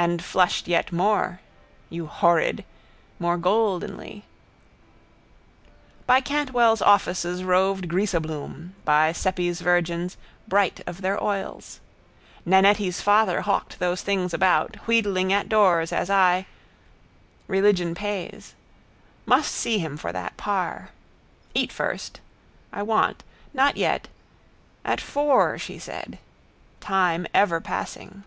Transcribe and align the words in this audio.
And 0.00 0.24
flushed 0.24 0.66
yet 0.66 0.92
more 0.92 1.40
(you 1.90 2.06
horrid!), 2.06 2.64
more 3.18 3.36
goldenly. 3.36 4.24
By 6.06 6.22
Cantwell's 6.22 6.80
offices 6.80 7.44
roved 7.44 7.86
Greaseabloom, 7.86 8.72
by 8.86 9.12
Ceppi's 9.12 9.60
virgins, 9.60 10.16
bright 10.48 10.80
of 10.86 11.02
their 11.02 11.22
oils. 11.22 11.80
Nannetti's 12.46 13.02
father 13.02 13.42
hawked 13.42 13.78
those 13.78 14.00
things 14.00 14.32
about, 14.32 14.76
wheedling 14.88 15.34
at 15.34 15.50
doors 15.50 15.92
as 15.92 16.08
I. 16.08 16.46
Religion 17.46 17.94
pays. 17.94 18.54
Must 19.26 19.54
see 19.54 19.80
him 19.80 19.98
for 19.98 20.12
that 20.12 20.38
par. 20.38 20.92
Eat 21.52 21.70
first. 21.70 22.20
I 22.72 22.82
want. 22.82 23.22
Not 23.52 23.76
yet. 23.76 24.08
At 24.82 24.98
four, 25.02 25.58
she 25.58 25.78
said. 25.78 26.18
Time 26.80 27.26
ever 27.34 27.60
passing. 27.60 28.24